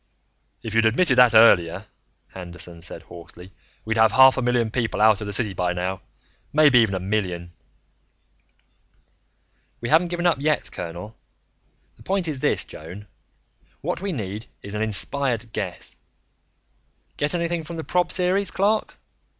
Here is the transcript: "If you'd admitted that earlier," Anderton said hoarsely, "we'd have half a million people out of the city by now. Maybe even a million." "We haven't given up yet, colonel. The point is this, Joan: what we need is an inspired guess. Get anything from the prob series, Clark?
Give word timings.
"If 0.63 0.73
you'd 0.73 0.87
admitted 0.87 1.15
that 1.19 1.35
earlier," 1.35 1.85
Anderton 2.33 2.81
said 2.81 3.03
hoarsely, 3.03 3.53
"we'd 3.85 3.97
have 3.97 4.11
half 4.13 4.35
a 4.35 4.41
million 4.41 4.71
people 4.71 4.99
out 4.99 5.21
of 5.21 5.27
the 5.27 5.31
city 5.31 5.53
by 5.53 5.73
now. 5.73 6.01
Maybe 6.51 6.79
even 6.79 6.95
a 6.95 6.99
million." 6.99 7.53
"We 9.79 9.89
haven't 9.89 10.07
given 10.07 10.25
up 10.25 10.39
yet, 10.39 10.71
colonel. 10.71 11.15
The 11.97 12.01
point 12.01 12.27
is 12.27 12.39
this, 12.39 12.65
Joan: 12.65 13.05
what 13.81 14.01
we 14.01 14.11
need 14.11 14.47
is 14.63 14.73
an 14.73 14.81
inspired 14.81 15.53
guess. 15.53 15.97
Get 17.17 17.35
anything 17.35 17.63
from 17.63 17.77
the 17.77 17.83
prob 17.83 18.11
series, 18.11 18.49
Clark? 18.49 18.97